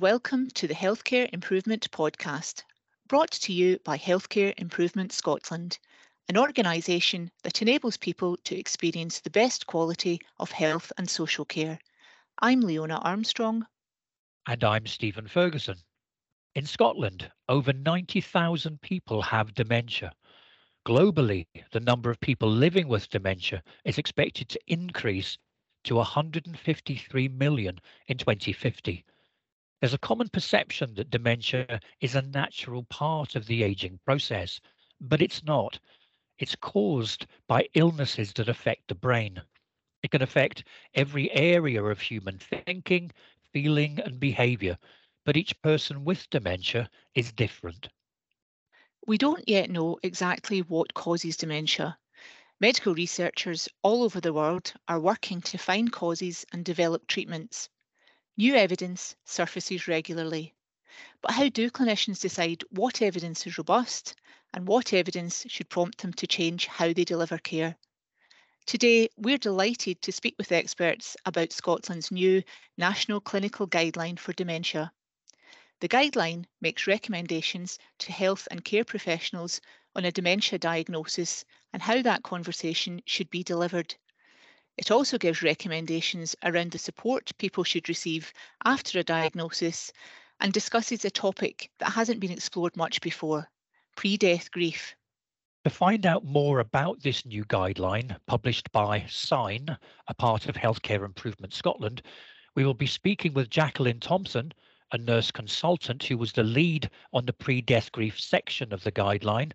[0.00, 2.62] welcome to the Healthcare Improvement Podcast,
[3.06, 5.78] brought to you by Healthcare Improvement Scotland,
[6.26, 11.78] an organisation that enables people to experience the best quality of health and social care.
[12.40, 13.66] I'm Leona Armstrong.
[14.48, 15.76] And I'm Stephen Ferguson.
[16.54, 20.12] In Scotland, over 90,000 people have dementia.
[20.86, 25.36] Globally, the number of people living with dementia is expected to increase
[25.84, 29.04] to 153 million in 2050.
[29.80, 34.60] There's a common perception that dementia is a natural part of the aging process,
[35.00, 35.80] but it's not.
[36.38, 39.40] It's caused by illnesses that affect the brain.
[40.02, 43.10] It can affect every area of human thinking,
[43.52, 44.76] feeling, and behavior,
[45.24, 47.88] but each person with dementia is different.
[49.06, 51.98] We don't yet know exactly what causes dementia.
[52.60, 57.70] Medical researchers all over the world are working to find causes and develop treatments.
[58.40, 60.54] New evidence surfaces regularly.
[61.20, 64.14] But how do clinicians decide what evidence is robust
[64.54, 67.76] and what evidence should prompt them to change how they deliver care?
[68.64, 72.42] Today, we're delighted to speak with experts about Scotland's new
[72.78, 74.90] National Clinical Guideline for Dementia.
[75.80, 79.60] The guideline makes recommendations to health and care professionals
[79.94, 83.94] on a dementia diagnosis and how that conversation should be delivered.
[84.80, 88.32] It also gives recommendations around the support people should receive
[88.64, 89.92] after a diagnosis
[90.40, 93.50] and discusses a topic that hasn't been explored much before
[93.94, 94.96] pre death grief.
[95.64, 99.76] To find out more about this new guideline, published by SIGN,
[100.08, 102.00] a part of Healthcare Improvement Scotland,
[102.54, 104.50] we will be speaking with Jacqueline Thompson,
[104.92, 108.92] a nurse consultant who was the lead on the pre death grief section of the
[108.92, 109.52] guideline.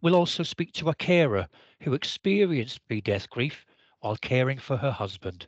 [0.00, 1.46] We'll also speak to a carer
[1.82, 3.66] who experienced pre death grief
[4.02, 5.46] while caring for her husband.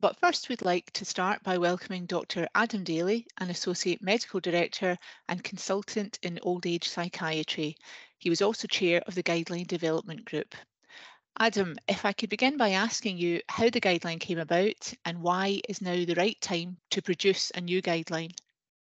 [0.00, 2.48] But first, we'd like to start by welcoming Dr.
[2.54, 7.76] Adam Daly, an Associate Medical Director and Consultant in Old Age Psychiatry.
[8.18, 10.54] He was also Chair of the Guideline Development Group.
[11.38, 15.60] Adam, if I could begin by asking you how the guideline came about and why
[15.68, 18.34] is now the right time to produce a new guideline?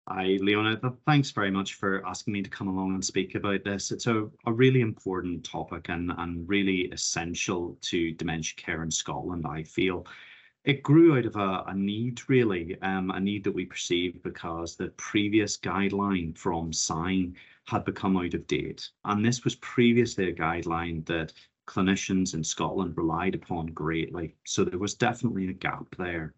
[0.09, 0.79] Hi, Leona.
[1.06, 3.91] Thanks very much for asking me to come along and speak about this.
[3.91, 9.45] It's a, a really important topic and, and really essential to dementia care in Scotland,
[9.45, 10.07] I feel.
[10.63, 14.78] It grew out of a, a need, really, um, a need that we perceived because
[14.78, 17.34] the previous guideline from SIGN
[17.66, 18.89] had become out of date.
[19.03, 21.34] And this was previously a guideline that
[21.68, 24.38] clinicians in Scotland relied upon greatly.
[24.45, 26.34] So there was definitely a gap there.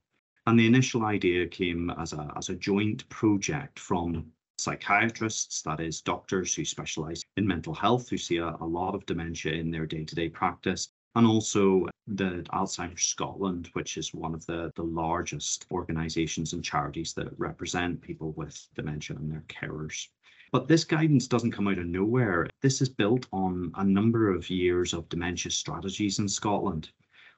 [0.50, 4.26] And the initial idea came as a, as a joint project from
[4.58, 9.06] psychiatrists, that is, doctors who specialize in mental health, who see a, a lot of
[9.06, 14.34] dementia in their day to day practice, and also the Alzheimer's Scotland, which is one
[14.34, 20.08] of the, the largest organisations and charities that represent people with dementia and their carers.
[20.52, 22.48] But this guidance doesn't come out of nowhere.
[22.64, 26.90] This is built on a number of years of dementia strategies in Scotland.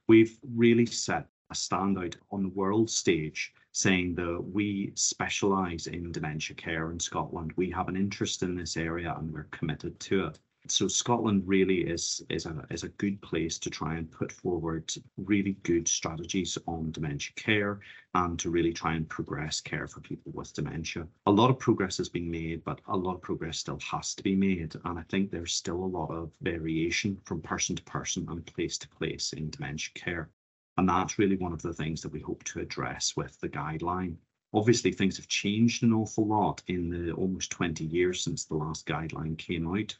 [0.07, 6.56] We've really set a standout on the world stage saying that we specialise in dementia
[6.56, 7.51] care in Scotland.
[7.57, 10.39] We have an interest in this area and we're committed to it.
[10.67, 14.94] So Scotland really is is a is a good place to try and put forward
[15.17, 17.79] really good strategies on dementia care
[18.13, 21.07] and to really try and progress care for people with dementia.
[21.25, 24.23] A lot of progress has been made, but a lot of progress still has to
[24.23, 24.75] be made.
[24.85, 28.78] And I think there's still a lot of variation from person to person and place
[28.78, 30.29] to place in dementia care.
[30.77, 34.15] And that's really one of the things that we hope to address with the guideline.
[34.53, 38.85] Obviously, things have changed an awful lot in the almost 20 years since the last
[38.85, 39.97] guideline came out.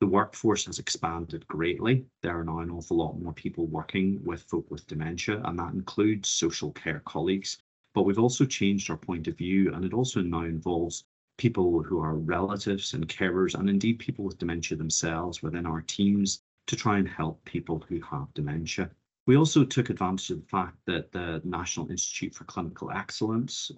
[0.00, 2.04] The workforce has expanded greatly.
[2.22, 5.72] There are now an awful lot more people working with folk with dementia, and that
[5.72, 7.62] includes social care colleagues.
[7.94, 11.04] But we've also changed our point of view, and it also now involves
[11.38, 16.42] people who are relatives and carers, and indeed people with dementia themselves within our teams
[16.66, 18.90] to try and help people who have dementia.
[19.26, 23.70] We also took advantage of the fact that the National Institute for Clinical Excellence,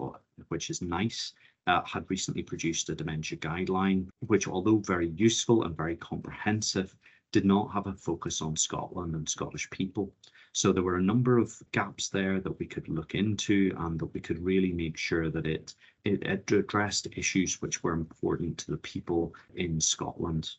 [0.48, 1.34] which is NICE,
[1.68, 6.96] uh, had recently produced a dementia guideline, which, although very useful and very comprehensive,
[7.30, 10.12] did not have a focus on Scotland and Scottish people.
[10.52, 14.06] So there were a number of gaps there that we could look into and that
[14.14, 18.72] we could really make sure that it, it, it addressed issues which were important to
[18.72, 20.50] the people in Scotland.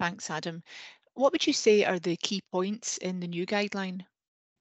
[0.00, 0.64] Thanks, Adam.
[1.14, 4.04] What would you say are the key points in the new guideline?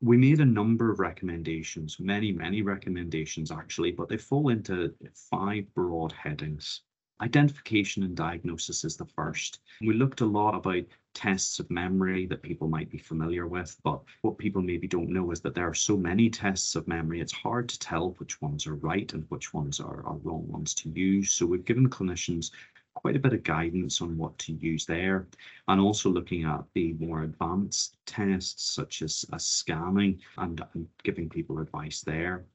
[0.02, 5.74] We made a number of recommendations, many, many recommendations actually, but they fall into five
[5.74, 6.82] broad headings.
[7.22, 9.62] Identification and diagnosis is the first.
[9.80, 10.84] We looked a lot about
[11.14, 15.32] tests of memory that people might be familiar with, but what people maybe don't know
[15.32, 18.68] is that there are so many tests of memory, it's hard to tell which ones
[18.68, 21.32] are right and which ones are, are wrong ones to use.
[21.32, 22.52] So we've given clinicians
[22.96, 25.28] quite a bit of guidance on what to use there
[25.68, 31.30] and also looking at the more advanced tests such as, as scanning and, and giving
[31.30, 32.46] people advice there.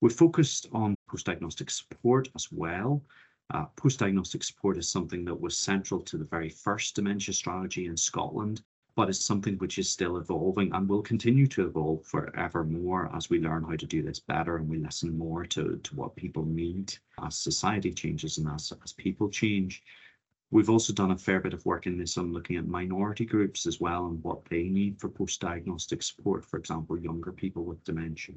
[0.00, 3.02] We're focused on post-diagnostic support as well.
[3.52, 7.96] Uh, post-diagnostic support is something that was central to the very first dementia strategy in
[7.96, 8.62] Scotland,
[8.96, 13.38] but it's something which is still evolving and will continue to evolve forevermore as we
[13.38, 16.96] learn how to do this better and we listen more to, to what people need
[17.22, 19.82] as society changes and as, as people change.
[20.50, 23.66] We've also done a fair bit of work in this on looking at minority groups
[23.66, 28.36] as well and what they need for post-diagnostic support, for example, younger people with dementia.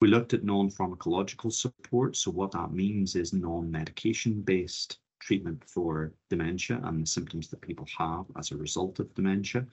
[0.00, 2.16] We looked at non-pharmacological support.
[2.16, 7.86] So what that means is non-medication based treatment for dementia and the symptoms that people
[7.98, 9.66] have as a result of dementia.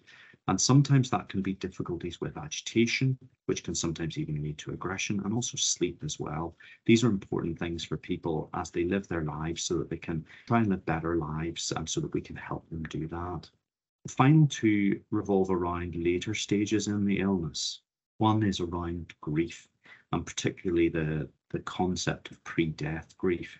[0.47, 3.17] And sometimes that can be difficulties with agitation,
[3.47, 6.55] which can sometimes even lead to aggression and also sleep as well.
[6.85, 10.25] These are important things for people as they live their lives so that they can
[10.47, 13.49] try and live better lives and so that we can help them do that.
[14.05, 17.81] The final two revolve around later stages in the illness.
[18.19, 19.67] One is around grief
[20.13, 23.59] and particularly the, the concept of pre-death grief.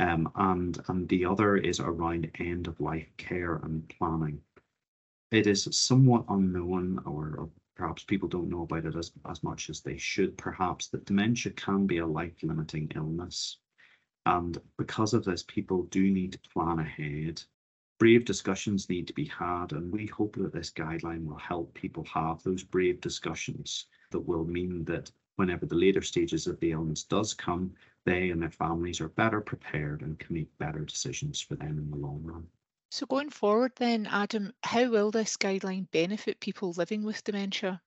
[0.00, 4.40] Um, and, and the other is around end of life care and planning.
[5.30, 9.70] It is somewhat unknown, or, or perhaps people don't know about it as, as much
[9.70, 13.58] as they should, perhaps, that dementia can be a life limiting illness.
[14.26, 17.42] And because of this, people do need to plan ahead.
[17.98, 22.04] Brave discussions need to be had, and we hope that this guideline will help people
[22.12, 27.04] have those brave discussions that will mean that whenever the later stages of the illness
[27.04, 27.72] does come,
[28.04, 31.90] they and their families are better prepared and can make better decisions for them in
[31.90, 32.46] the long run.
[32.90, 37.82] So, going forward, then, Adam, how will this guideline benefit people living with dementia?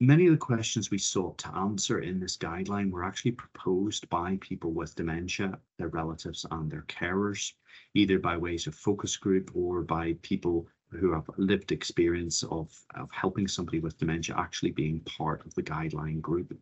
[0.00, 4.38] Many of the questions we sought to answer in this guideline were actually proposed by
[4.40, 7.52] people with dementia, their relatives, and their carers,
[7.94, 13.10] either by ways of focus group or by people who have lived experience of, of
[13.10, 16.56] helping somebody with dementia actually being part of the guideline group.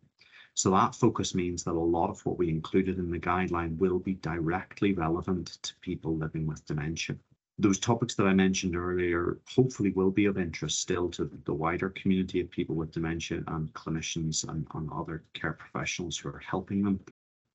[0.57, 3.99] So that focus means that a lot of what we included in the guideline will
[3.99, 7.15] be directly relevant to people living with dementia.
[7.59, 11.91] Those topics that I mentioned earlier hopefully will be of interest still to the wider
[11.91, 16.81] community of people with dementia and clinicians and, and other care professionals who are helping
[16.81, 17.01] them.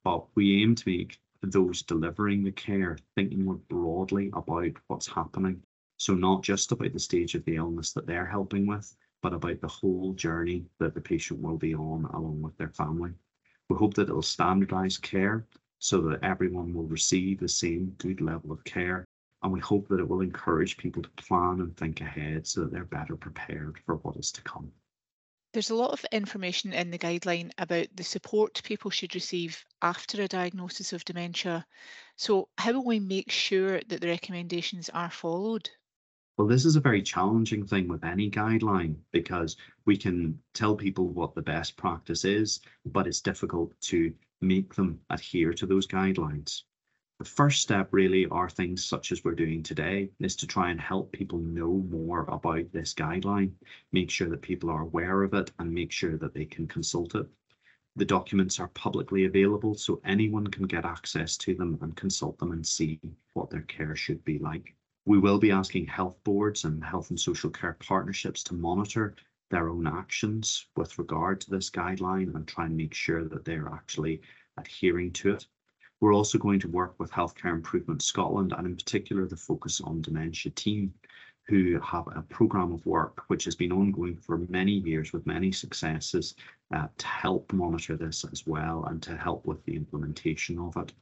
[0.05, 5.61] But we aim to make those delivering the care thinking more broadly about what's happening.
[5.97, 9.61] So not just about the stage of the illness that they're helping with, but about
[9.61, 13.13] the whole journey that the patient will be on along with their family.
[13.69, 15.47] We hope that it will standardise care
[15.79, 19.05] so that everyone will receive the same good level of care.
[19.43, 22.73] And we hope that it will encourage people to plan and think ahead so that
[22.73, 24.71] they're better prepared for what is to come.
[25.53, 30.23] There's a lot of information in the guideline about the support people should receive after
[30.23, 31.67] a diagnosis of dementia.
[32.17, 35.69] So, how will we make sure that the recommendations are followed?
[36.39, 41.09] Well, this is a very challenging thing with any guideline because we can tell people
[41.09, 46.63] what the best practice is, but it's difficult to make them adhere to those guidelines.
[47.19, 50.81] The first step really are things such as we're doing today is to try and
[50.81, 53.53] help people know more about this guideline,
[53.93, 57.15] make sure that people are aware of it and make sure that they can consult
[57.15, 57.29] it.
[57.97, 62.53] The documents are publicly available so anyone can get access to them and consult them
[62.53, 62.99] and see
[63.35, 64.75] what their care should be like.
[65.05, 69.17] We will be asking health boards and health and social care partnerships to monitor
[69.51, 73.69] their own actions with regard to this guideline and try and make sure that they're
[73.69, 74.23] actually
[74.57, 75.47] adhering to it.
[76.01, 80.03] We're also going to work with Healthcare Improvement Scotland and in particular the Focus on
[80.03, 80.95] Dementia team
[81.49, 85.51] who have a programme of work which has been ongoing for many years with many
[85.51, 86.37] successes
[86.73, 90.93] uh, to help monitor this as well and to help with the implementation of it.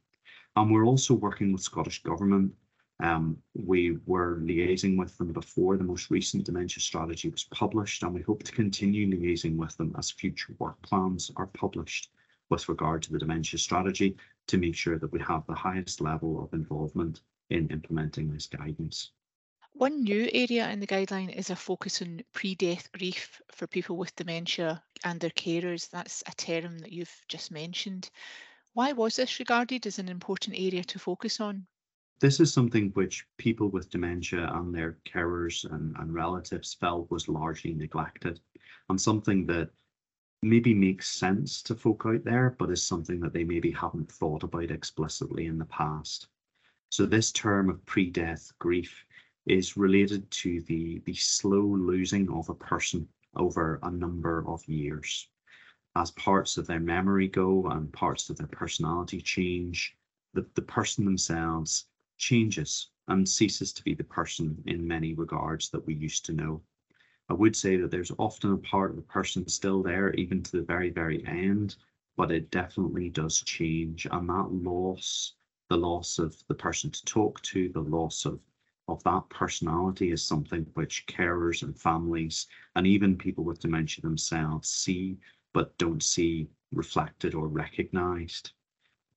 [0.56, 2.52] And we're also working with Scottish Government
[3.02, 8.14] um, we were liaising with them before the most recent dementia strategy was published, and
[8.14, 12.10] we hope to continue liaising with them as future work plans are published
[12.50, 14.16] with regard to the dementia strategy
[14.46, 19.12] to make sure that we have the highest level of involvement in implementing this guidance.
[19.72, 24.14] One new area in the guideline is a focus on pre-death grief for people with
[24.16, 25.88] dementia and their carers.
[25.88, 28.10] That's a term that you've just mentioned.
[28.72, 31.66] Why was this regarded as an important area to focus on?
[32.20, 37.28] This is something which people with dementia and their carers and, and relatives felt was
[37.28, 38.40] largely neglected
[38.90, 39.70] and something that
[40.42, 44.42] maybe makes sense to folk out there, but is something that they maybe haven't thought
[44.42, 46.28] about explicitly in the past.
[46.90, 49.02] So this term of pre-death grief
[49.46, 55.26] is related to the, the slow losing of a person over a number of years.
[55.96, 59.96] As parts of their memory go and parts of their personality change,
[60.34, 61.86] the, the person themselves
[62.20, 66.62] changes and ceases to be the person in many regards that we used to know.
[67.28, 70.52] I would say that there's often a part of the person still there, even to
[70.52, 71.76] the very, very end,
[72.16, 74.06] but it definitely does change.
[74.10, 75.34] And that loss,
[75.68, 78.40] the loss of the person to talk to, the loss of
[78.88, 84.68] of that personality is something which carers and families and even people with dementia themselves
[84.68, 85.16] see
[85.52, 88.52] but don't see reflected or recognized.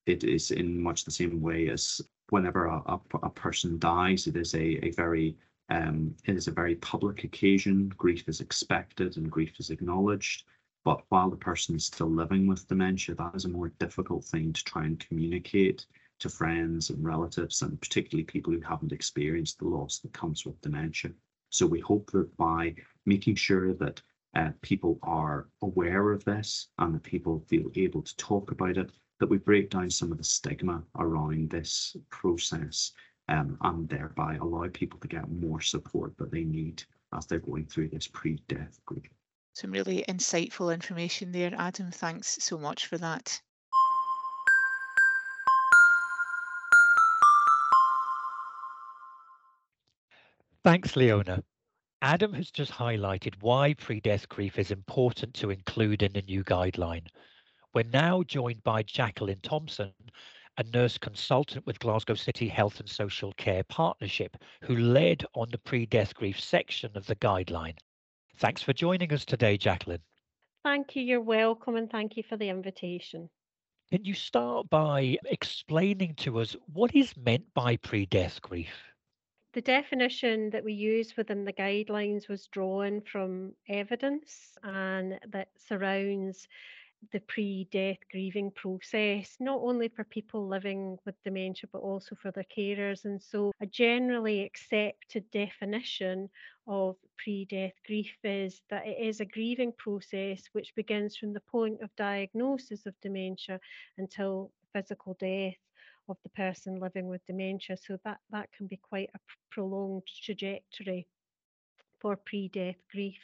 [0.06, 2.00] It is in much the same way as
[2.30, 5.36] whenever a, a, a person dies, it is a, a very
[5.70, 7.88] um, it is a very public occasion.
[7.96, 10.44] Grief is expected and grief is acknowledged.
[10.84, 14.52] But while the person is still living with dementia, that is a more difficult thing
[14.52, 15.86] to try and communicate
[16.18, 20.60] to friends and relatives, and particularly people who haven't experienced the loss that comes with
[20.60, 21.12] dementia.
[21.50, 22.74] So we hope that by
[23.06, 24.02] making sure that
[24.36, 28.90] uh, people are aware of this and that people feel able to talk about it,
[29.24, 32.92] that we break down some of the stigma around this process
[33.30, 36.82] um, and thereby allow people to get more support that they need
[37.16, 39.08] as they're going through this pre-death grief.
[39.54, 41.90] Some really insightful information there, Adam.
[41.90, 43.40] Thanks so much for that.
[50.62, 51.42] Thanks, Leona.
[52.02, 57.06] Adam has just highlighted why pre-death grief is important to include in the new guideline.
[57.74, 59.92] We're now joined by Jacqueline Thompson,
[60.58, 65.58] a nurse consultant with Glasgow City Health and Social Care Partnership, who led on the
[65.58, 67.76] pre-death grief section of the guideline.
[68.36, 70.02] Thanks for joining us today, Jacqueline.
[70.62, 71.02] Thank you.
[71.02, 73.28] You're welcome, and thank you for the invitation.
[73.90, 78.72] Can you start by explaining to us what is meant by pre death grief?
[79.52, 86.46] The definition that we use within the guidelines was drawn from evidence and that surrounds
[87.12, 92.30] the pre death grieving process, not only for people living with dementia, but also for
[92.30, 93.04] their carers.
[93.04, 96.28] And so, a generally accepted definition
[96.66, 101.40] of pre death grief is that it is a grieving process which begins from the
[101.40, 103.60] point of diagnosis of dementia
[103.98, 105.56] until physical death
[106.08, 107.76] of the person living with dementia.
[107.76, 109.18] So, that, that can be quite a
[109.50, 111.06] prolonged trajectory
[112.00, 113.20] for pre death grief.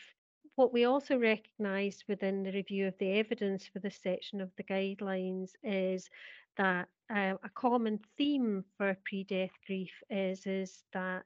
[0.61, 4.63] What we also recognised within the review of the evidence for this section of the
[4.63, 6.11] guidelines is
[6.59, 11.23] that uh, a common theme for pre-death grief is, is that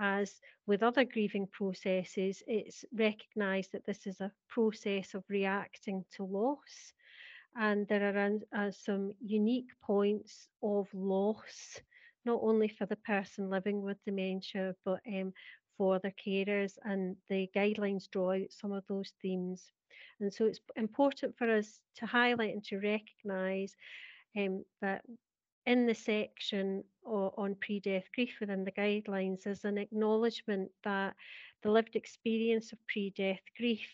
[0.00, 6.24] as with other grieving processes, it's recognised that this is a process of reacting to
[6.24, 6.92] loss.
[7.56, 11.80] And there are uh, some unique points of loss,
[12.26, 15.32] not only for the person living with dementia, but um,
[15.76, 19.72] for their carers, and the guidelines draw out some of those themes.
[20.20, 23.74] And so it's important for us to highlight and to recognise
[24.36, 25.02] um, that
[25.66, 31.14] in the section on pre-death grief within the guidelines there's an acknowledgement that
[31.62, 33.88] the lived experience of pre-death grief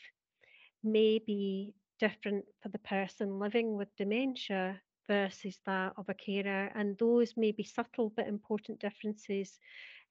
[0.83, 6.97] may be different for the person living with dementia versus that of a carer and
[6.99, 9.59] those may be subtle but important differences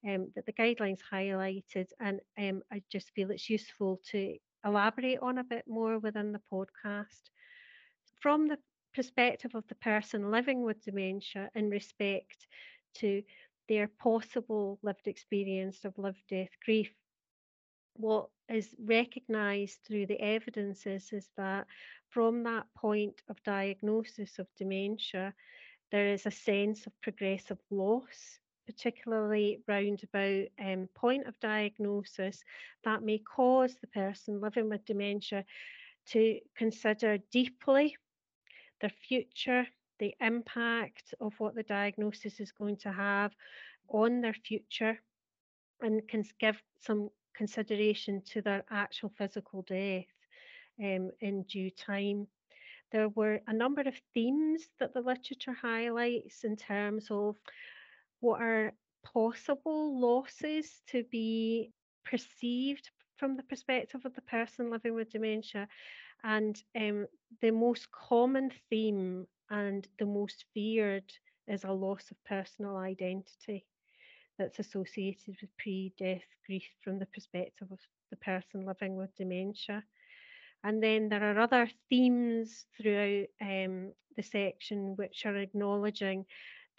[0.08, 5.38] um, that the guidelines highlighted, and um, I just feel it's useful to elaborate on
[5.38, 7.30] a bit more within the podcast.
[8.22, 8.58] From the
[8.94, 12.48] perspective of the person living with dementia in respect
[12.96, 13.24] to
[13.68, 16.92] their possible lived experience of lived death grief,
[17.94, 21.68] what is recognised through the evidence is, is that
[22.10, 25.34] from that point of diagnosis of dementia,
[25.92, 28.39] there is a sense of progressive loss
[28.70, 32.44] particularly round about um, point of diagnosis,
[32.84, 35.44] that may cause the person living with dementia
[36.06, 37.98] to consider deeply
[38.80, 39.66] their future,
[39.98, 43.32] the impact of what the diagnosis is going to have
[43.88, 45.00] on their future,
[45.82, 50.06] and can give some consideration to their actual physical death
[50.80, 52.28] um, in due time.
[52.92, 57.36] There were a number of themes that the literature highlights in terms of
[58.20, 58.74] what are
[59.04, 61.72] possible losses to be
[62.06, 65.68] perceived from the perspective of the person living with dementia.
[66.24, 67.08] And um,
[67.42, 71.12] the most common theme and the most feared
[71.48, 73.66] is a loss of personal identity
[74.38, 79.84] that's associated with pre death grief from the perspective of the person living with dementia.
[80.64, 86.26] And then there are other themes throughout um, the section which are acknowledging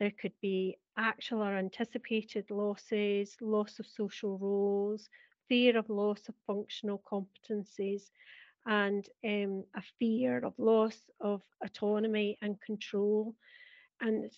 [0.01, 5.09] There could be actual or anticipated losses, loss of social roles,
[5.49, 8.11] fear of loss of functional competencies,
[8.67, 13.37] and um, a fear of loss of autonomy and control,
[14.01, 14.31] and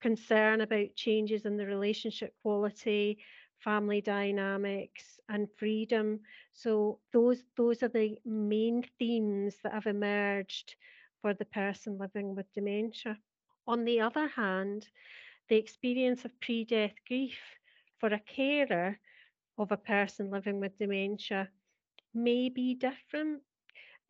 [0.00, 3.18] concern about changes in the relationship quality,
[3.58, 6.20] family dynamics, and freedom.
[6.52, 10.76] So those those are the main themes that have emerged
[11.22, 13.18] for the person living with dementia.
[13.70, 14.88] On the other hand,
[15.48, 17.38] the experience of pre-death grief
[18.00, 18.98] for a carer
[19.58, 21.48] of a person living with dementia
[22.12, 23.42] may be different.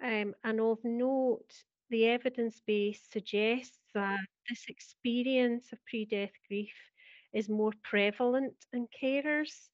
[0.03, 1.53] Um, and of note,
[1.91, 6.73] the evidence base suggests that this experience of pre death grief
[7.35, 9.69] is more prevalent in carers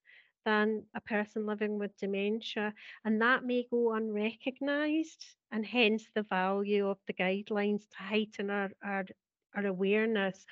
[0.44, 2.74] than a person living with dementia,
[3.04, 8.70] and that may go unrecognised, and hence the value of the guidelines to heighten our,
[8.82, 9.04] our,
[9.64, 10.44] awareness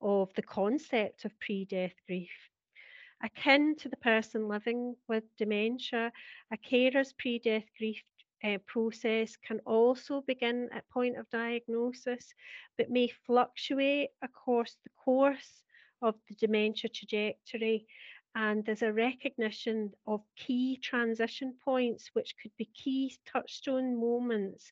[0.00, 2.30] of the concept of pre death grief.
[3.22, 6.12] Akin to the person living with dementia,
[6.50, 8.02] a carer's pre death grief
[8.44, 12.32] uh, process can also begin at point of diagnosis,
[12.76, 15.62] but may fluctuate across the course
[16.02, 17.86] of the dementia trajectory.
[18.34, 24.70] And there's a recognition of key transition points, which could be key touchstone moments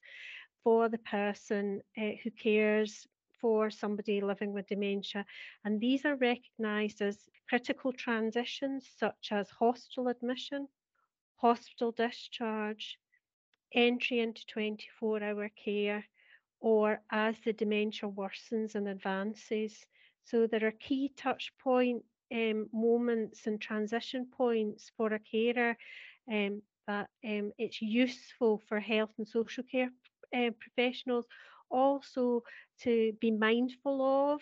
[0.62, 3.08] for the person uh, who cares
[3.40, 5.24] for somebody living with dementia.
[5.64, 10.68] And these are recognised as critical transitions, such as hospital admission,
[11.36, 12.98] hospital discharge,
[13.74, 16.04] entry into 24 hour care,
[16.60, 19.86] or as the dementia worsens and advances.
[20.24, 22.02] So there are key touch point
[22.32, 25.76] um, moments and transition points for a carer
[26.30, 29.90] um, that um, it's useful for health and social care
[30.34, 31.26] uh, professionals
[31.70, 32.42] also
[32.82, 34.02] to be mindful
[34.32, 34.40] of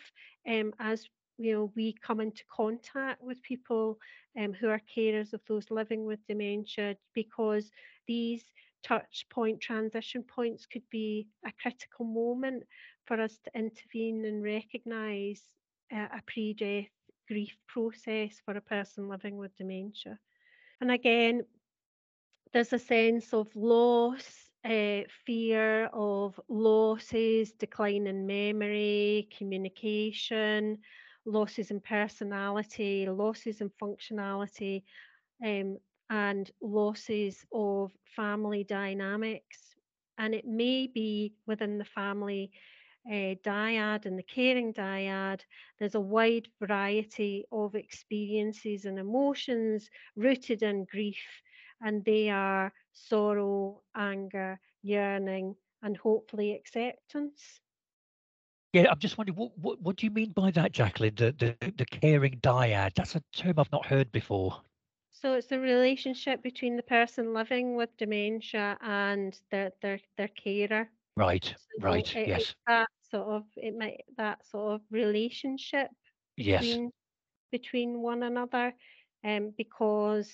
[0.48, 1.06] um, as
[1.38, 3.98] you know we come into contact with people
[4.38, 7.70] um, who are carers of those living with dementia because
[8.06, 8.44] these
[8.82, 12.62] touch point transition points could be a critical moment
[13.06, 15.42] for us to intervene and recognise
[15.92, 16.90] uh, a pre-death
[17.28, 20.18] grief process for a person living with dementia.
[20.80, 21.42] And again,
[22.52, 30.78] there's a sense of loss, uh, fear of losses, decline in memory, communication,
[31.26, 34.82] losses in personality, losses in functionality,
[35.44, 35.78] um,
[36.10, 39.74] and losses of family dynamics.
[40.18, 42.52] And it may be within the family
[43.10, 45.40] uh, dyad and the caring dyad,
[45.78, 51.42] there's a wide variety of experiences and emotions rooted in grief,
[51.84, 57.60] and they are sorrow, anger, yearning, and hopefully acceptance.
[58.72, 61.14] Yeah, I'm just wondering what, what, what do you mean by that, Jacqueline?
[61.14, 62.94] The, the the caring dyad.
[62.96, 64.60] That's a term I've not heard before.
[65.12, 70.88] So it's the relationship between the person living with dementia and their their their carer.
[71.16, 75.90] Right, So right, it, yes, that sort of it might that sort of relationship
[76.36, 76.90] yes, between
[77.52, 78.74] between one another,
[79.22, 80.32] um, because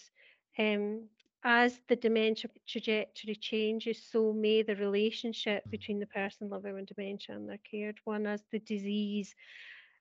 [0.59, 1.03] um,
[1.45, 7.35] as the dementia trajectory changes, so may the relationship between the person living with dementia
[7.35, 9.35] and their cared one as the disease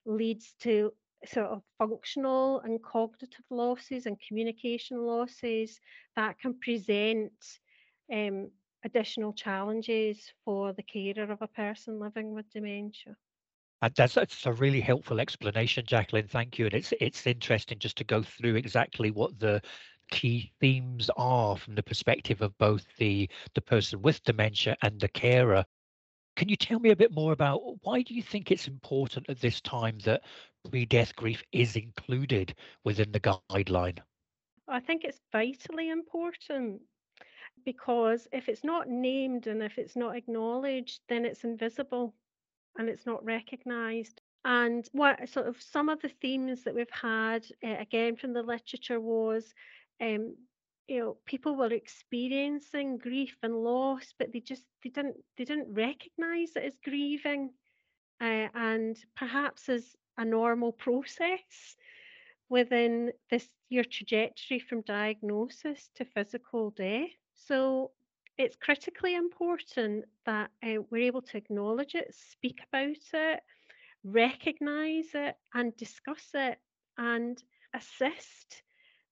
[0.06, 0.92] leads to
[1.26, 5.80] sort of functional and cognitive losses and communication losses
[6.16, 7.32] that can present
[8.14, 8.50] um,
[8.86, 13.16] additional challenges for the carer of a person living with dementia.
[13.82, 16.28] And that's that's a really helpful explanation, Jacqueline.
[16.28, 16.66] Thank you.
[16.66, 19.62] And it's it's interesting just to go through exactly what the
[20.10, 25.08] key themes are from the perspective of both the the person with dementia and the
[25.08, 25.66] carer.
[26.36, 29.42] Can you tell me a bit more about why do you think it's important at
[29.42, 30.22] this time that
[30.70, 34.00] pre-death grief is included within the guideline?
[34.68, 36.82] I think it's vitally important
[37.66, 42.14] because if it's not named and if it's not acknowledged, then it's invisible
[42.78, 44.22] and it's not recognised.
[44.46, 48.44] And what sort of some of the themes that we've had uh, again from the
[48.44, 49.54] literature was,
[50.02, 50.36] um,
[50.88, 55.74] you know, people were experiencing grief and loss, but they just they didn't they didn't
[55.74, 57.52] recognise it as grieving,
[58.22, 61.78] uh, and perhaps as a normal process
[62.50, 67.10] within this your trajectory from diagnosis to physical death.
[67.36, 67.92] So
[68.40, 73.42] it's critically important that uh, we're able to acknowledge it, speak about it,
[74.04, 76.58] recognize it, and discuss it,
[76.98, 77.42] and
[77.76, 78.64] assist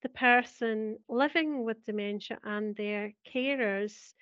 [0.03, 4.13] the person living with dementia and their carers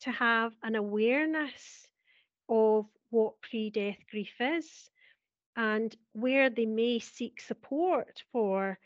[0.00, 1.88] to have an awareness
[2.48, 4.90] of what pre death grief is
[5.56, 8.78] and where they may seek support for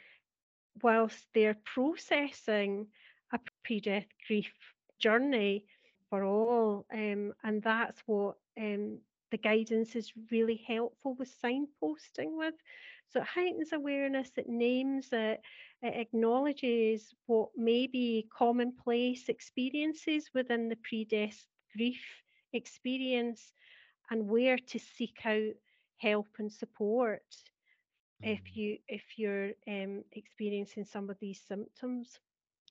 [0.82, 2.86] whilst they're processing
[3.32, 4.52] a pre-death grief
[4.98, 5.64] journey
[6.08, 8.98] for all um, and that's what um,
[9.30, 12.54] the guidance is really helpful with signposting with
[13.10, 15.40] so it heightens awareness it names it
[15.82, 21.46] it acknowledges what may be commonplace experiences within the pre-death
[21.76, 23.52] grief experience
[24.10, 25.54] and where to seek out
[25.98, 27.22] help and support
[28.22, 28.56] if Mm.
[28.56, 32.20] you if you're um, experiencing some of these symptoms.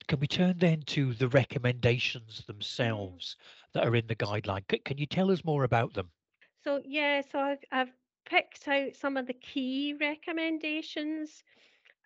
[0.07, 3.37] Can we turn then to the recommendations themselves
[3.73, 4.63] that are in the guideline?
[4.71, 6.11] C- can you tell us more about them?
[6.63, 7.93] So yeah, so I've I've
[8.29, 11.43] picked out some of the key recommendations.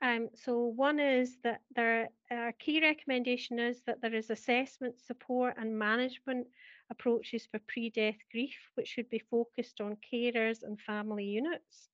[0.02, 5.56] Um, so one is that there our key recommendation is that there is assessment, support,
[5.58, 6.48] and management
[6.90, 11.90] approaches for pre-death grief, which should be focused on carers and family units.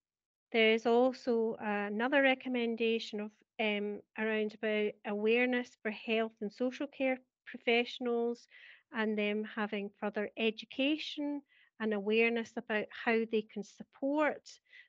[0.52, 7.20] There is also another recommendation of um, around about awareness for health and social care
[7.46, 8.48] professionals
[8.94, 11.42] and them having further education
[11.80, 14.42] and awareness about how they can support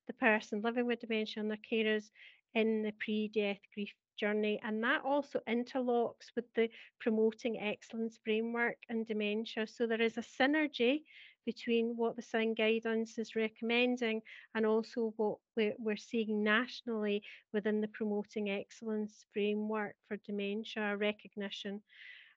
[0.06, 2.10] the person living with dementia and their carers
[2.54, 4.60] in the pre-death grief journey.
[4.62, 6.68] And that also interlocks with the
[7.00, 9.66] promoting excellence framework and dementia.
[9.66, 11.02] So there is a synergy
[11.46, 14.20] between what the SIGN guidance is recommending
[14.54, 17.22] and also what we're seeing nationally
[17.52, 21.80] within the promoting excellence framework for dementia recognition.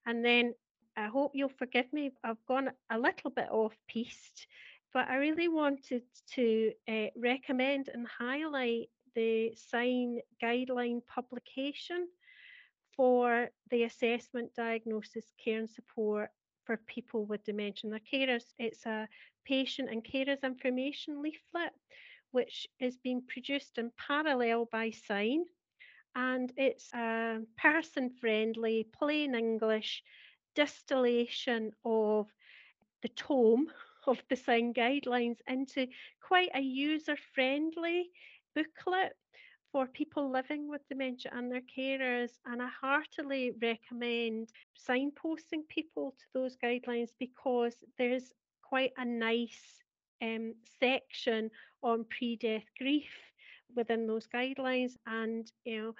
[0.05, 0.53] And then
[0.95, 2.11] I hope you'll forgive me.
[2.23, 4.47] I've gone a little bit off piste,
[4.93, 6.03] but I really wanted
[6.35, 12.07] to uh, recommend and highlight the SIGN guideline publication
[12.95, 16.29] for the assessment, diagnosis, care, and support
[16.65, 18.45] for people with dementia and their carers.
[18.59, 19.07] It's a
[19.45, 21.73] patient and carers information leaflet,
[22.31, 25.43] which is being produced in parallel by SIGN.
[26.15, 30.03] And it's a person friendly, plain English
[30.55, 32.27] distillation of
[33.01, 33.67] the tome
[34.07, 35.87] of the SIGN guidelines into
[36.21, 38.09] quite a user friendly
[38.55, 39.13] booklet
[39.71, 42.29] for people living with dementia and their carers.
[42.45, 44.49] And I heartily recommend
[44.87, 49.81] signposting people to those guidelines because there's quite a nice
[50.21, 51.49] um, section
[51.81, 53.09] on pre death grief
[53.75, 54.93] within those guidelines.
[55.07, 55.95] And, you know,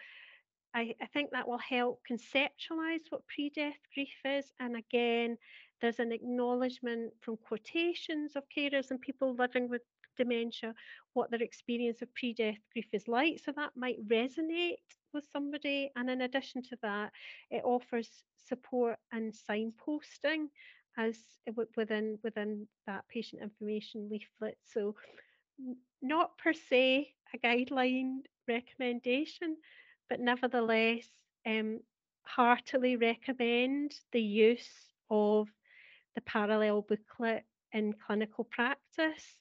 [0.75, 4.51] I, I think that will help conceptualize what pre death grief is.
[4.59, 5.37] And again,
[5.81, 9.81] there's an acknowledgement from quotations of carers and people living with
[10.17, 10.73] dementia
[11.13, 13.39] what their experience of pre death grief is like.
[13.43, 14.77] So that might resonate
[15.13, 15.91] with somebody.
[15.95, 17.11] And in addition to that,
[17.51, 18.09] it offers
[18.47, 20.47] support and signposting
[20.97, 24.57] as uh, within within that patient information leaflet.
[24.63, 24.95] So
[26.01, 29.57] not per se a guideline recommendation,
[30.09, 31.09] but nevertheless,
[31.45, 31.79] um,
[32.23, 35.47] heartily recommend the use of
[36.15, 39.37] the parallel booklet in clinical practice.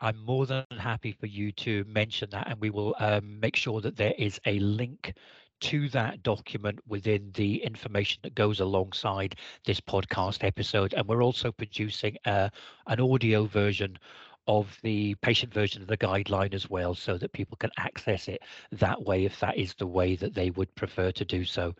[0.00, 3.80] I'm more than happy for you to mention that, and we will um, make sure
[3.80, 5.14] that there is a link
[5.60, 10.92] to that document within the information that goes alongside this podcast episode.
[10.94, 12.50] And we're also producing uh,
[12.86, 13.96] an audio version
[14.46, 18.42] of the patient version of the guideline as well so that people can access it
[18.72, 21.74] that way if that is the way that they would prefer to do so.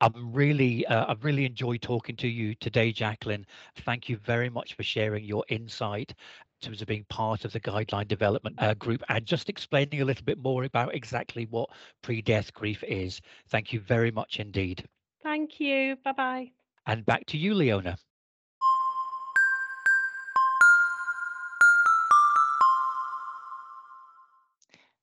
[0.00, 3.46] I'm really, uh, I've really enjoyed talking to you today, Jacqueline.
[3.84, 7.60] Thank you very much for sharing your insight in terms of being part of the
[7.60, 11.70] guideline development uh, group and just explaining a little bit more about exactly what
[12.02, 13.20] pre-death grief is.
[13.48, 14.84] Thank you very much indeed.
[15.22, 15.96] Thank you.
[16.04, 16.50] Bye bye.
[16.86, 17.96] And back to you, Leona.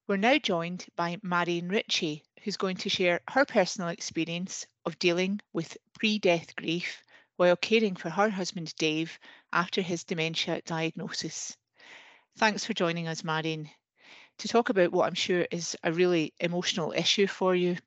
[0.10, 5.40] We're now joined by Marion Ritchie, who's going to share her personal experience of dealing
[5.54, 7.04] with pre death grief
[7.36, 9.20] while caring for her husband Dave
[9.54, 11.56] after his dementia diagnosis.
[12.40, 13.70] Thanks for joining us, Marion,
[14.40, 17.78] to talk about what I'm sure is a really emotional issue for you.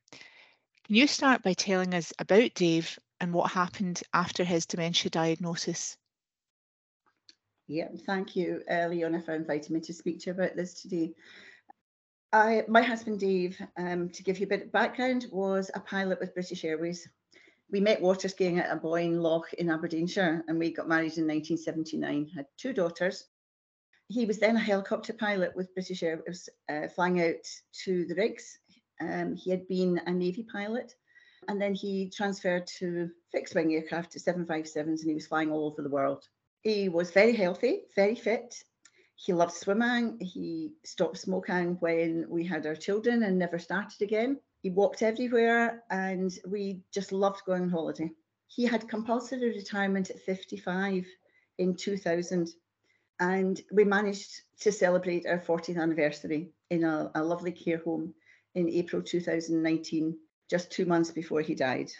[0.85, 5.97] Can you start by telling us about Dave and what happened after his dementia diagnosis?
[7.67, 11.15] Yeah, thank you, uh, Leona, for inviting me to speak to you about this today.
[12.33, 16.19] I, my husband Dave, um, to give you a bit of background, was a pilot
[16.19, 17.07] with British Airways.
[17.71, 22.31] We met water skiing at Aboyne Loch in Aberdeenshire and we got married in 1979,
[22.35, 23.27] had two daughters.
[24.09, 27.47] He was then a helicopter pilot with British Airways, uh, flying out
[27.85, 28.59] to the rigs.
[29.01, 30.95] Um, he had been a Navy pilot
[31.49, 35.67] and then he transferred to fixed wing aircraft to 757s and he was flying all
[35.67, 36.25] over the world.
[36.63, 38.55] He was very healthy, very fit.
[39.25, 40.19] He loved swimming.
[40.19, 44.41] He stopped smoking when we had our children and never started again.
[44.63, 48.11] He walked everywhere and we just loved going on holiday.
[48.49, 51.07] He had compulsory retirement at 55
[51.59, 52.49] in 2000
[53.21, 58.13] and we managed to celebrate our 40th anniversary in a, a lovely care home
[58.57, 60.19] in April 2019,
[60.51, 61.93] just two months before he died.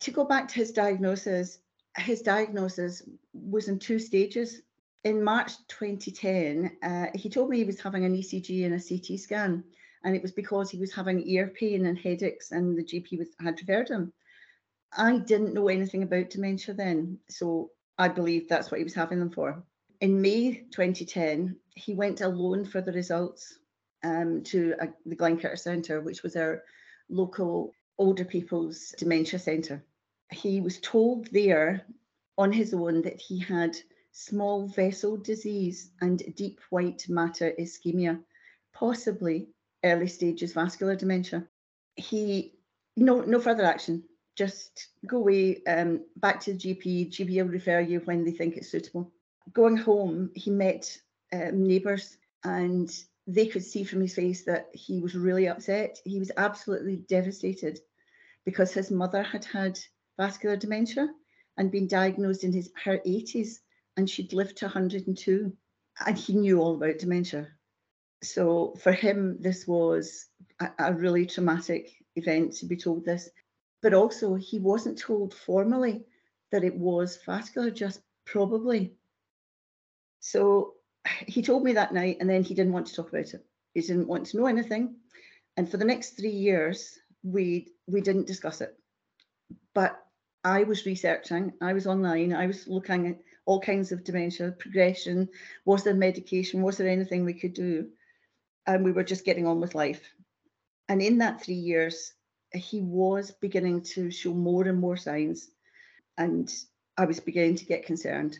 [0.00, 1.58] To go back to his diagnosis,
[1.98, 3.02] his diagnosis
[3.34, 4.62] was in two stages.
[5.04, 9.18] In March 2010, uh, he told me he was having an ECG and a CT
[9.18, 9.64] scan,
[10.04, 13.28] and it was because he was having ear pain and headaches, and the GP was,
[13.40, 14.12] had referred him.
[14.96, 19.18] I didn't know anything about dementia then, so I believed that's what he was having
[19.18, 19.64] them for.
[20.00, 23.58] In May 2010, he went alone for the results
[24.04, 24.74] um, to
[25.06, 26.62] the Glenquirk Centre, which was our
[27.08, 29.84] local older people's dementia centre.
[30.30, 31.86] He was told there
[32.38, 33.76] on his own that he had
[34.12, 38.22] small vessel disease and deep white matter ischemia,
[38.74, 39.48] possibly
[39.84, 41.46] early stages vascular dementia.
[41.96, 42.54] He
[42.96, 44.04] no no further action.
[44.36, 47.10] Just go away, um, back to the GP.
[47.10, 49.12] GP will refer you when they think it's suitable.
[49.52, 50.96] Going home, he met
[51.32, 52.90] um, neighbours and
[53.26, 55.98] they could see from his face that he was really upset.
[56.04, 57.78] He was absolutely devastated
[58.44, 59.78] because his mother had had
[60.18, 61.08] vascular dementia
[61.56, 63.58] and been diagnosed in his her 80s
[63.96, 65.52] and she'd lived to 102
[66.06, 67.48] and he knew all about dementia.
[68.22, 70.26] So for him this was
[70.60, 73.28] a, a really traumatic event to be told this.
[73.82, 76.04] But also he wasn't told formally
[76.52, 78.94] that it was vascular just probably.
[80.20, 80.74] So
[81.26, 83.44] he told me that night and then he didn't want to talk about it.
[83.74, 84.96] He didn't want to know anything.
[85.56, 88.74] And for the next three years we we didn't discuss it.
[89.74, 89.98] But
[90.44, 95.28] I was researching, I was online, I was looking at all kinds of dementia progression.
[95.64, 96.62] Was there medication?
[96.62, 97.88] Was there anything we could do?
[98.66, 100.02] And we were just getting on with life.
[100.88, 102.12] And in that three years,
[102.52, 105.50] he was beginning to show more and more signs.
[106.18, 106.52] And
[106.96, 108.38] I was beginning to get concerned.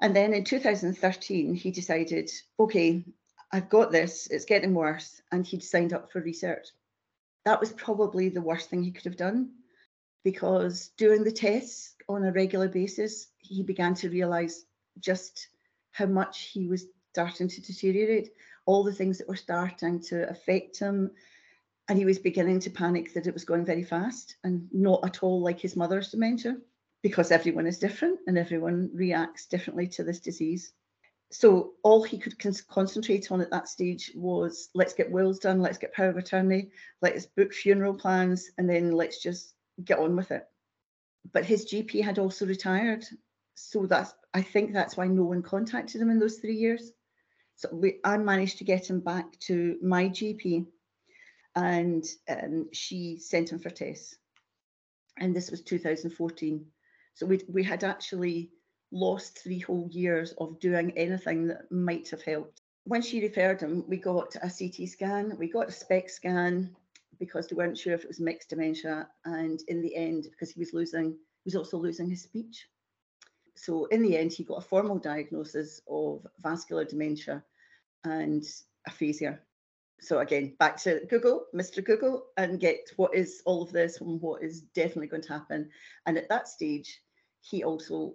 [0.00, 2.30] And then in 2013, he decided,
[2.60, 3.04] okay,
[3.50, 5.20] I've got this, it's getting worse.
[5.32, 6.68] And he'd signed up for research.
[7.44, 9.52] That was probably the worst thing he could have done
[10.22, 14.64] because doing the tests on a regular basis, he began to realize
[14.98, 15.48] just
[15.92, 18.30] how much he was starting to deteriorate,
[18.66, 21.10] all the things that were starting to affect him.
[21.88, 25.22] And he was beginning to panic that it was going very fast and not at
[25.22, 26.56] all like his mother's dementia,
[27.02, 30.72] because everyone is different and everyone reacts differently to this disease.
[31.30, 35.60] So all he could con- concentrate on at that stage was let's get wills done,
[35.60, 36.70] let's get power of attorney,
[37.02, 40.46] let's book funeral plans, and then let's just get on with it.
[41.32, 43.04] But his GP had also retired.
[43.54, 46.92] So that's I think that's why no one contacted him in those three years.
[47.56, 50.66] So we, I managed to get him back to my GP
[51.56, 54.16] and um, she sent him for tests.
[55.18, 56.64] And this was 2014.
[57.14, 58.52] So we, we had actually
[58.92, 62.60] lost three whole years of doing anything that might have helped.
[62.84, 66.76] When she referred him, we got a CT scan, we got a SPECT scan,
[67.18, 69.08] because they weren't sure if it was mixed dementia.
[69.24, 72.66] And in the end, because he was losing, he was also losing his speech.
[73.56, 77.42] So in the end, he got a formal diagnosis of vascular dementia
[78.04, 78.44] and
[78.86, 79.40] aphasia.
[80.00, 81.84] So again, back to Google, Mr.
[81.84, 85.70] Google, and get what is all of this and what is definitely going to happen.
[86.06, 87.00] And at that stage,
[87.40, 88.14] he also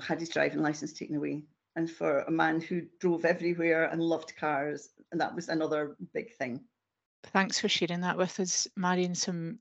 [0.00, 1.44] had his driving license taken away.
[1.74, 6.36] And for a man who drove everywhere and loved cars, and that was another big
[6.36, 6.60] thing.
[7.26, 9.14] Thanks for sharing that with us, Marion.
[9.14, 9.58] Some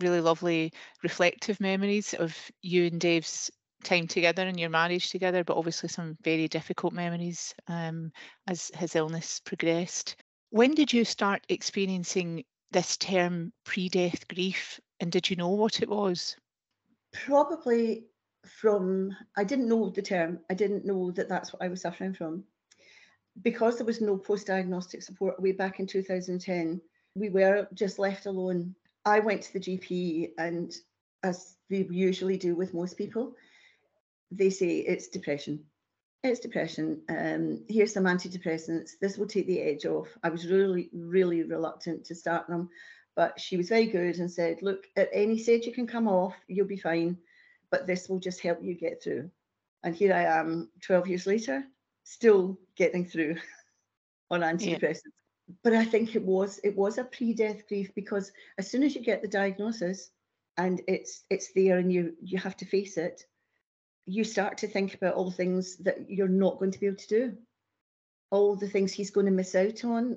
[0.00, 0.72] really lovely
[1.02, 3.50] reflective memories of you and Dave's
[3.84, 8.12] time together and your marriage together, but obviously some very difficult memories um,
[8.48, 10.16] as his illness progressed.
[10.50, 15.82] When did you start experiencing this term pre death grief and did you know what
[15.82, 16.36] it was?
[17.12, 18.06] Probably
[18.46, 22.14] from, I didn't know the term, I didn't know that that's what I was suffering
[22.14, 22.44] from.
[23.42, 26.80] Because there was no post diagnostic support way back in 2010,
[27.14, 28.74] we were just left alone.
[29.04, 30.74] I went to the GP, and
[31.22, 33.34] as they usually do with most people,
[34.30, 35.64] they say it's depression.
[36.22, 37.02] It's depression.
[37.08, 38.92] Um, here's some antidepressants.
[39.00, 40.08] This will take the edge off.
[40.22, 42.70] I was really, really reluctant to start them,
[43.16, 46.34] but she was very good and said, Look, at any stage you can come off,
[46.46, 47.18] you'll be fine,
[47.70, 49.30] but this will just help you get through.
[49.82, 51.64] And here I am 12 years later,
[52.04, 53.36] still getting through
[54.30, 55.21] on antidepressants.
[55.62, 59.02] But I think it was it was a pre-death grief because as soon as you
[59.02, 60.10] get the diagnosis
[60.56, 63.24] and it's it's there and you you have to face it,
[64.06, 66.96] you start to think about all the things that you're not going to be able
[66.96, 67.36] to do.
[68.30, 70.16] all the things he's going to miss out on.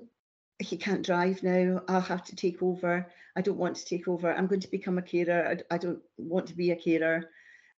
[0.60, 1.82] He can't drive now.
[1.88, 3.12] I'll have to take over.
[3.36, 4.34] I don't want to take over.
[4.34, 5.58] I'm going to become a carer.
[5.72, 7.30] I, I don't want to be a carer.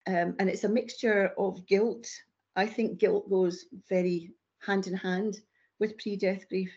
[0.06, 2.06] Um, and it's a mixture of guilt.
[2.54, 5.40] I think guilt goes very hand in hand
[5.80, 6.72] with pre death grief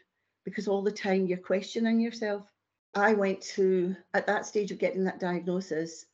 [0.49, 2.51] because all the time you're questioning yourself.
[2.95, 6.05] I went to, at that stage of getting that diagnosis,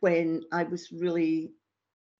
[0.00, 1.52] when I was really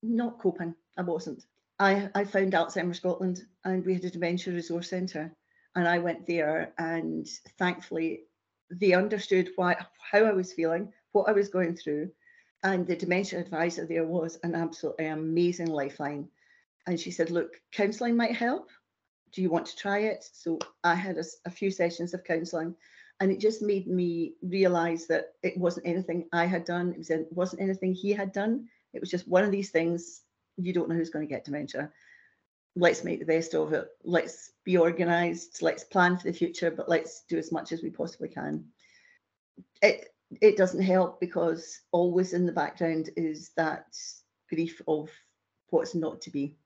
[0.03, 0.75] not coping.
[0.97, 1.45] I wasn't.
[1.79, 5.35] I, I found Alzheimer's Scotland and we had a dementia resource centre.
[5.75, 7.27] And I went there and
[7.59, 8.25] thankfully
[8.71, 12.11] they understood why how I was feeling, what I was going through.
[12.63, 16.29] And the dementia advisor there was an absolutely amazing lifeline.
[16.87, 18.69] And she said, look, counselling might help.
[19.33, 20.29] Do you want to try it?
[20.33, 22.75] So I had a, a few sessions of counselling
[23.21, 26.93] and it just made me realize that it wasn't anything I had done.
[26.93, 28.69] It, was, it wasn't anything he had done.
[28.93, 30.23] It was just one of these things.
[30.57, 31.91] You don't know who's going to get dementia.
[32.75, 33.89] Let's make the best of it.
[34.03, 35.63] Let's be organized.
[35.63, 38.65] Let's plan for the future, but let's do as much as we possibly can.
[39.83, 40.09] It
[40.41, 43.87] it doesn't help because always in the background is that
[44.49, 45.11] grief of
[45.69, 46.57] what's not to be.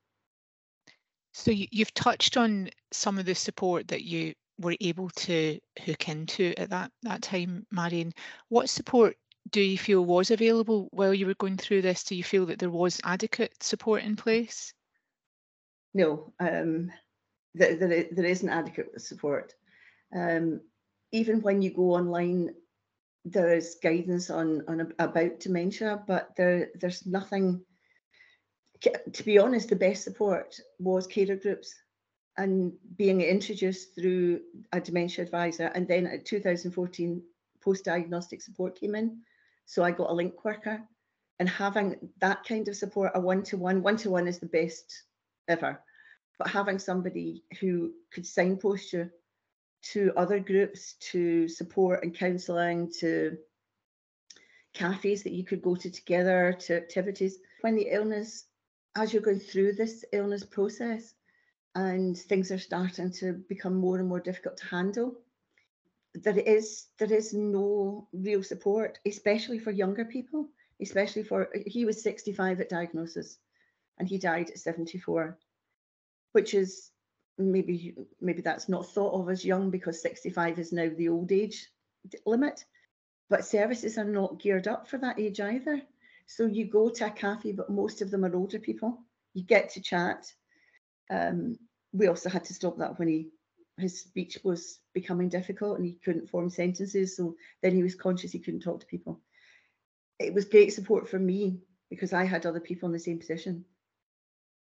[1.37, 6.09] So you, you've touched on some of the support that you were able to hook
[6.09, 8.14] into at that that time, Marion.
[8.49, 9.18] What support
[9.51, 12.05] do you feel was available while you were going through this?
[12.05, 14.72] Do you feel that there was adequate support in place?
[15.92, 16.90] No, um,
[17.55, 19.53] there, there, there isn't adequate support.
[20.16, 20.62] Um,
[21.12, 22.55] even when you go online,
[23.27, 27.62] there is guidance on, on about dementia, but there there's nothing.
[28.81, 31.75] To be honest, the best support was carer groups
[32.37, 34.41] and being introduced through
[34.73, 35.67] a dementia advisor.
[35.75, 37.23] And then at 2014,
[37.62, 39.23] post diagnostic support came in.
[39.65, 40.83] So I got a link worker
[41.39, 44.47] and having that kind of support, a one to one, one to one is the
[44.47, 45.03] best
[45.49, 45.81] ever.
[46.39, 49.11] But having somebody who could signpost you
[49.93, 53.37] to other groups, to support and counselling, to
[54.75, 57.39] cafes that you could go to together, to activities.
[57.62, 58.45] When the illness,
[58.96, 61.14] as you're going through this illness process,
[61.74, 65.14] and things are starting to become more and more difficult to handle.
[66.14, 70.48] There is there is no real support, especially for younger people,
[70.80, 73.38] especially for he was 65 at diagnosis
[73.98, 75.38] and he died at 74,
[76.32, 76.90] which is
[77.37, 81.68] maybe maybe that's not thought of as young because 65 is now the old age
[82.24, 82.64] limit.
[83.28, 85.82] But services are not geared up for that age either.
[86.27, 88.99] So you go to a cafe, but most of them are older people.
[89.35, 90.27] You get to chat.
[91.11, 91.57] Um,
[91.93, 93.31] we also had to stop that when he
[93.79, 97.17] his speech was becoming difficult and he couldn't form sentences.
[97.17, 99.21] So then he was conscious he couldn't talk to people.
[100.19, 101.61] It was great support for me
[101.91, 103.65] because I had other people in the same position.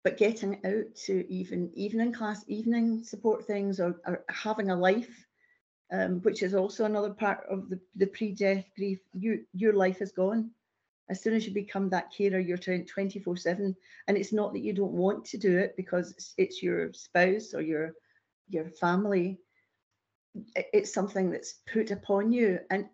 [0.05, 5.27] But getting out to even evening class, evening support things, or, or having a life,
[5.93, 9.01] um, which is also another part of the, the pre-death grief.
[9.13, 10.53] You, your life is gone
[11.11, 13.77] as soon as you become that carer, you're 24 7.
[14.07, 17.61] And it's not that you don't want to do it because it's your spouse or
[17.61, 17.93] your
[18.49, 19.41] your family.
[20.55, 22.61] It's something that's put upon you.
[22.71, 22.87] And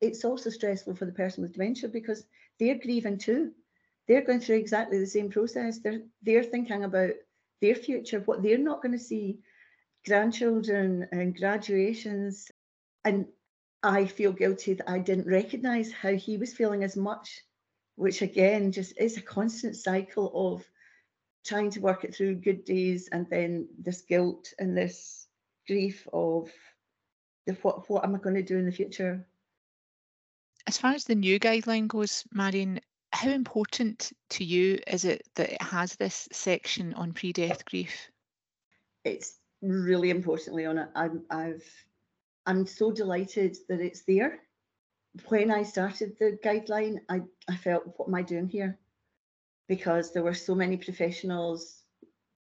[0.00, 2.24] it's also stressful for the person with dementia because
[2.60, 3.52] they're grieving too.
[4.06, 5.78] They're going through exactly the same process.
[5.78, 7.12] They're they're thinking about
[7.62, 9.38] their future, what they're not going to see,
[10.04, 12.50] grandchildren and graduations.
[13.06, 13.26] And
[13.82, 17.42] I feel guilty that I didn't recognize how he was feeling as much
[17.96, 20.64] which again just is a constant cycle of
[21.44, 25.26] trying to work it through good days and then this guilt and this
[25.66, 26.50] grief of
[27.46, 29.26] the what what am I going to do in the future?
[30.66, 32.80] As far as the new guideline goes, Marion,
[33.12, 38.10] how important to you is it that it has this section on pre-death grief?
[39.04, 40.90] It's really important, Leona.
[40.94, 41.64] I'm I've
[42.46, 44.40] I'm so delighted that it's there
[45.28, 48.78] when I started the guideline, I, I felt, what am I doing here?
[49.68, 51.82] Because there were so many professionals,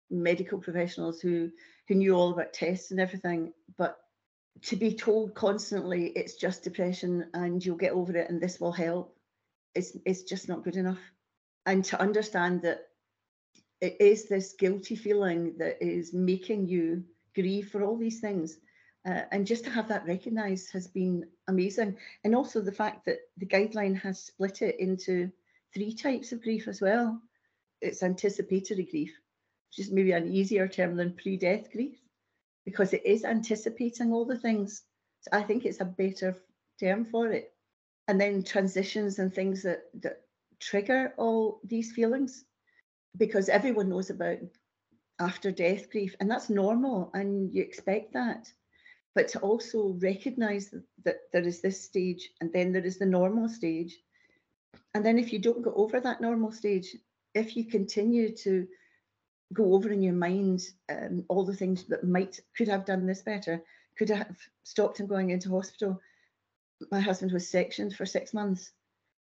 [0.10, 1.50] medical professionals who
[1.88, 3.98] who knew all about tests and everything, but
[4.62, 8.72] to be told constantly it's just depression and you'll get over it and this will
[8.72, 9.18] help,
[9.76, 11.00] it's it's just not good enough.
[11.66, 12.88] And to understand that
[13.82, 17.04] it is this guilty feeling that is making you
[17.36, 18.58] grieve for all these things
[19.06, 21.98] uh, and just to have that recognised has been amazing.
[22.24, 25.32] And also the fact that the guideline has split it into
[25.74, 27.22] three types of grief as well.
[27.82, 29.14] It's anticipatory grief,
[29.70, 31.98] which is maybe an easier term than pre death grief,
[32.66, 34.84] because it is anticipating all the things.
[35.22, 36.36] So I think it's a better
[36.80, 37.54] term for it.
[38.08, 40.22] And then transitions and things that, that
[40.60, 42.46] trigger all these feelings,
[43.18, 44.40] because everyone knows about
[45.20, 48.52] after death grief, and that's normal, and you expect that.
[49.16, 53.48] But to also recognize that, there is this stage, and then there is the normal
[53.48, 53.96] stage.
[54.94, 56.96] And then if you don't go over that normal stage,
[57.34, 58.68] if you continue to
[59.54, 63.22] go over in your mind um, all the things that might could have done this
[63.22, 63.62] better,
[63.98, 66.00] could have stopped him going into hospital.
[66.92, 68.72] My husband was sectioned for six months.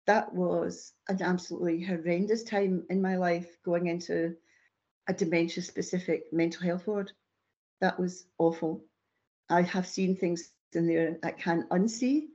[0.07, 4.37] That was an absolutely horrendous time in my life going into
[5.09, 7.12] a dementia specific mental health ward.
[7.80, 8.84] That was awful.
[9.49, 12.28] I have seen things in there I can't unsee.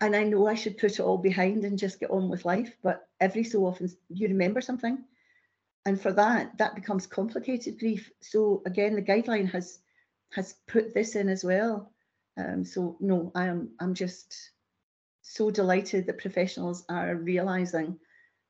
[0.00, 2.76] And I know I should put it all behind and just get on with life.
[2.82, 5.04] But every so often you remember something.
[5.86, 8.10] And for that, that becomes complicated grief.
[8.20, 9.78] So again, the guideline has
[10.32, 11.92] has put this in as well.
[12.36, 14.50] Um, so no, I am I'm just
[15.22, 17.98] so delighted that professionals are realizing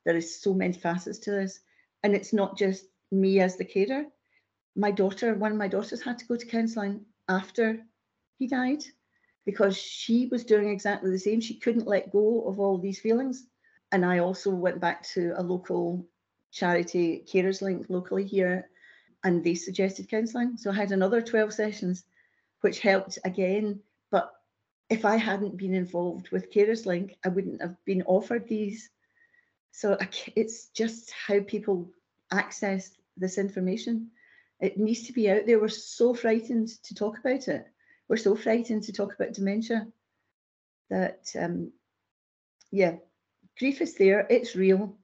[0.04, 1.60] there is so many facets to this.
[2.02, 4.06] And it's not just me as the carer.
[4.76, 7.84] My daughter, one of my daughters had to go to counselling after
[8.38, 8.84] he died
[9.44, 11.40] because she was doing exactly the same.
[11.40, 13.46] She couldn't let go of all these feelings.
[13.92, 16.06] And I also went back to a local
[16.50, 18.68] charity, Carers Link, locally here,
[19.22, 20.56] and they suggested counselling.
[20.56, 22.04] So I had another 12 sessions,
[22.60, 23.80] which helped again.
[24.10, 24.32] But
[24.88, 28.90] if I hadn't been involved with Carers Link, I wouldn't have been offered these.
[29.72, 29.98] So
[30.36, 31.90] it's just how people
[32.32, 34.10] access this information.
[34.60, 35.60] It needs to be out there.
[35.60, 37.66] We're so frightened to talk about it.
[38.08, 39.86] We're so frightened to talk about dementia
[40.90, 41.72] that, um,
[42.70, 42.96] yeah,
[43.58, 44.26] grief is there.
[44.28, 44.96] It's real.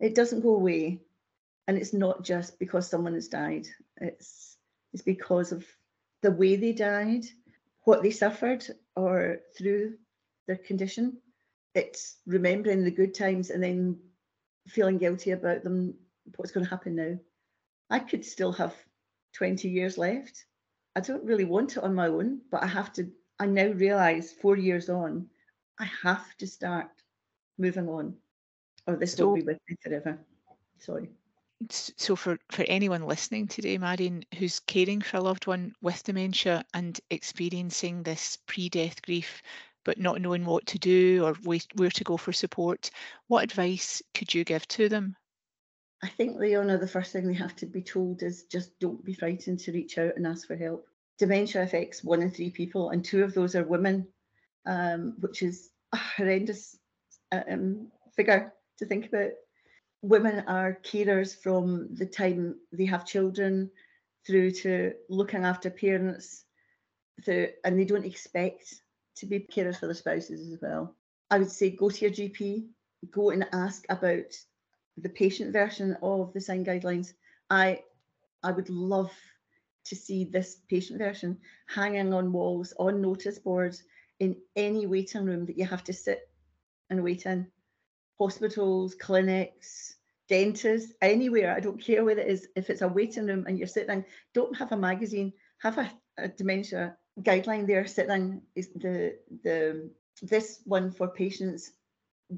[0.00, 1.00] It doesn't go away
[1.70, 3.64] and it's not just because someone has died
[3.98, 4.56] it's
[4.92, 5.64] it's because of
[6.20, 7.24] the way they died
[7.84, 9.94] what they suffered or through
[10.48, 11.16] their condition
[11.76, 13.96] it's remembering the good times and then
[14.66, 15.94] feeling guilty about them
[16.34, 17.16] what's going to happen now
[17.88, 18.74] i could still have
[19.34, 20.46] 20 years left
[20.96, 24.32] i don't really want it on my own but i have to i now realize
[24.32, 25.26] 4 years on
[25.78, 26.90] i have to start
[27.58, 28.14] moving on
[28.86, 30.18] or this so, will be with me forever
[30.78, 31.10] sorry
[31.68, 36.64] so for, for anyone listening today, Marion, who's caring for a loved one with dementia
[36.72, 39.42] and experiencing this pre-death grief,
[39.84, 42.90] but not knowing what to do or where to go for support,
[43.26, 45.16] what advice could you give to them?
[46.02, 49.12] I think, Leona, the first thing they have to be told is just don't be
[49.12, 50.86] frightened to reach out and ask for help.
[51.18, 54.06] Dementia affects one in three people, and two of those are women,
[54.66, 56.78] um, which is a horrendous
[57.32, 59.30] um, figure to think about
[60.02, 63.70] women are carers from the time they have children
[64.26, 66.44] through to looking after parents
[67.24, 68.82] through, and they don't expect
[69.16, 70.94] to be carers for their spouses as well.
[71.30, 72.68] I would say go to your GP,
[73.10, 74.34] go and ask about
[75.00, 77.12] the patient version of the SIGN guidelines.
[77.48, 77.82] I
[78.42, 79.12] I would love
[79.84, 83.82] to see this patient version hanging on walls, on notice boards,
[84.18, 86.28] in any waiting room that you have to sit
[86.90, 87.46] and wait in
[88.18, 89.96] hospitals, clinics,
[90.28, 91.54] dentists, anywhere.
[91.54, 92.48] I don't care where it is.
[92.54, 95.32] If it's a waiting room and you're sitting, don't have a magazine.
[95.58, 98.42] Have a, a dementia guideline there sitting.
[98.54, 99.90] Is the the
[100.22, 101.72] this one for patients.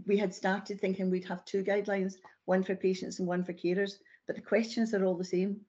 [0.06, 2.14] We had started thinking we'd have two guidelines,
[2.44, 3.94] one for patients and one for carers,
[4.26, 5.60] but the questions are all the same.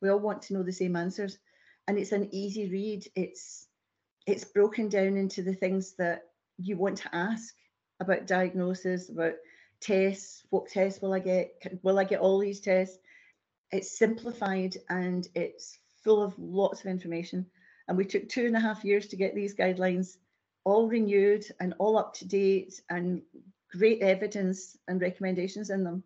[0.00, 1.38] We all want to know the same answers,
[1.86, 3.06] and it's an easy read.
[3.14, 3.66] It's
[4.26, 6.22] it's broken down into the things that
[6.58, 7.54] you want to ask
[8.00, 9.34] about diagnosis, about
[9.80, 10.44] tests.
[10.50, 11.50] What tests will I get?
[11.82, 12.98] Will I get all these tests?
[13.72, 17.46] It's simplified and it's full of lots of information.
[17.88, 20.16] And we took two and a half years to get these guidelines
[20.64, 23.22] all renewed and all up to date and
[23.72, 26.02] great evidence and recommendations in them.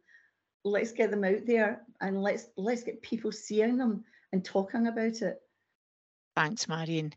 [0.64, 5.20] Let's get them out there and let's let's get people seeing them and talking about
[5.22, 5.40] it.
[6.34, 7.12] Thanks, Marion.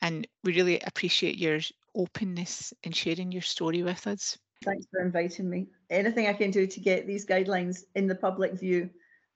[0.00, 1.60] And we really appreciate your
[1.94, 4.38] openness in sharing your story with us.
[4.64, 5.66] Thanks for inviting me.
[5.90, 8.90] Anything I can do to get these guidelines in the public view,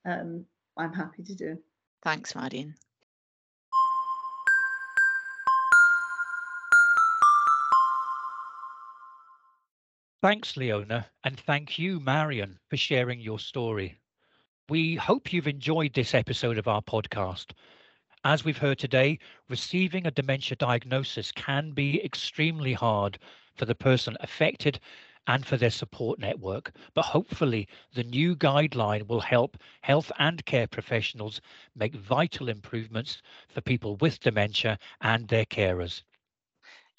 [0.04, 0.44] um,
[0.76, 1.58] I'm happy to do.
[2.02, 2.74] Thanks, Marion.
[10.26, 13.96] Thanks, Leona, and thank you, Marion, for sharing your story.
[14.68, 17.52] We hope you've enjoyed this episode of our podcast.
[18.24, 23.20] As we've heard today, receiving a dementia diagnosis can be extremely hard
[23.54, 24.80] for the person affected
[25.28, 26.72] and for their support network.
[26.92, 31.40] But hopefully, the new guideline will help health and care professionals
[31.76, 36.02] make vital improvements for people with dementia and their carers.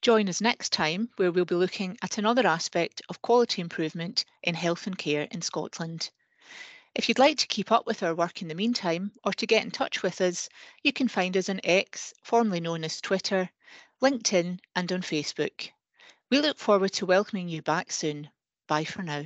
[0.07, 4.55] Join us next time where we'll be looking at another aspect of quality improvement in
[4.55, 6.11] health and care in Scotland.
[6.95, 9.65] If you'd like to keep up with our work in the meantime or to get
[9.65, 10.47] in touch with us,
[10.81, 13.49] you can find us on X, formerly known as Twitter,
[14.01, 15.71] LinkedIn and on Facebook.
[16.31, 18.29] We look forward to welcoming you back soon.
[18.69, 19.23] Bye for now.